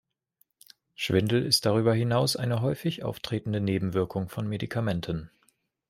[0.95, 5.29] Schwindel ist darüber hinaus eine häufig auftretende Nebenwirkung von Medikamenten.